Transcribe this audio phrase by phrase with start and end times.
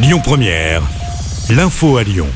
[0.00, 0.80] Lyon Première,
[1.50, 2.28] l'info à Lyon.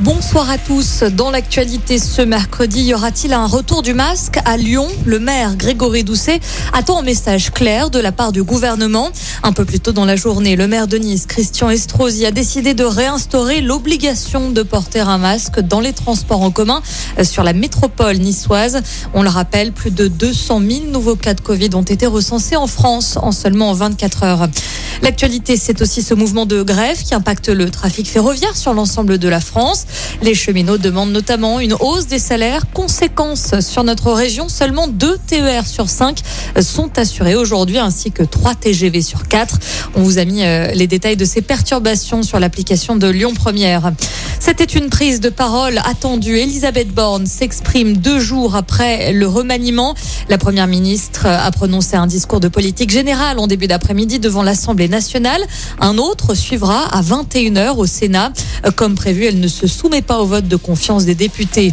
[0.00, 1.02] Bonsoir à tous.
[1.02, 4.88] Dans l'actualité ce mercredi, y aura-t-il un retour du masque à Lyon?
[5.04, 6.40] Le maire Grégory Doucet
[6.72, 9.10] attend un message clair de la part du gouvernement.
[9.46, 12.72] Un peu plus tôt dans la journée, le maire de Nice, Christian Estrosi, a décidé
[12.72, 16.80] de réinstaurer l'obligation de porter un masque dans les transports en commun
[17.22, 18.80] sur la métropole niçoise.
[19.12, 22.66] On le rappelle, plus de 200 000 nouveaux cas de Covid ont été recensés en
[22.66, 24.48] France en seulement 24 heures.
[25.02, 29.28] L'actualité, c'est aussi ce mouvement de grève qui impacte le trafic ferroviaire sur l'ensemble de
[29.28, 29.84] la France.
[30.22, 32.62] Les cheminots demandent notamment une hausse des salaires.
[32.72, 36.22] Conséquence sur notre région, seulement deux TER sur 5
[36.62, 39.33] sont assurés aujourd'hui ainsi que 3 TGV sur 4.
[39.96, 43.92] On vous a mis euh, les détails de ces perturbations sur l'application de Lyon Première.
[44.38, 46.38] C'était une prise de parole attendue.
[46.38, 49.94] Elisabeth Borne s'exprime deux jours après le remaniement.
[50.28, 54.88] La première ministre a prononcé un discours de politique générale en début d'après-midi devant l'Assemblée
[54.88, 55.42] nationale.
[55.80, 58.32] Un autre suivra à 21h au Sénat.
[58.76, 61.72] Comme prévu, elle ne se soumet pas au vote de confiance des députés.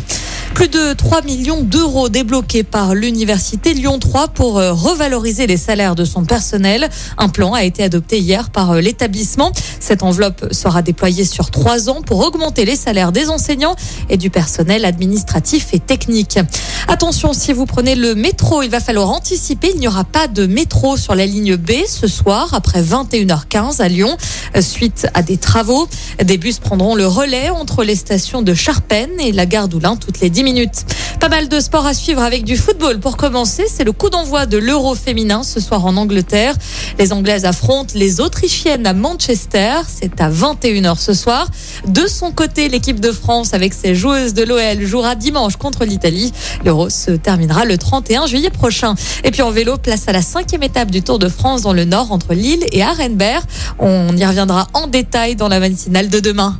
[0.54, 5.96] Plus de 3 millions d'euros débloqués par l'université Lyon 3 pour euh, revaloriser les salaires
[5.96, 6.90] de son personnel.
[7.18, 9.52] Un plan a été adopté hier par euh, l'établissement.
[9.80, 13.76] Cette enveloppe sera déployée sur trois ans pour augmenter les salaires des enseignants
[14.10, 16.38] et du personnel administratif et technique.
[16.88, 19.72] Attention, si vous prenez le métro, il va falloir anticiper.
[19.74, 23.88] Il n'y aura pas de métro sur la ligne B ce soir après 21h15 à
[23.88, 24.16] Lyon
[24.56, 25.88] euh, suite à des travaux.
[26.24, 30.20] Des bus prendront le relais entre les stations de Charpennes et la gare d'Oulin toutes
[30.20, 30.86] les 10 minutes.
[31.22, 33.00] Pas mal de sport à suivre avec du football.
[33.00, 36.56] Pour commencer, c'est le coup d'envoi de l'Euro féminin ce soir en Angleterre.
[36.98, 39.74] Les Anglaises affrontent les Autrichiennes à Manchester.
[39.88, 41.48] C'est à 21h ce soir.
[41.86, 46.34] De son côté, l'équipe de France avec ses joueuses de l'OL jouera dimanche contre l'Italie.
[46.66, 48.96] L'Euro se terminera le 31 juillet prochain.
[49.24, 51.86] Et puis en vélo, place à la cinquième étape du Tour de France dans le
[51.86, 53.44] Nord entre Lille et Arenberg.
[53.78, 56.60] On y reviendra en détail dans la matinale de demain.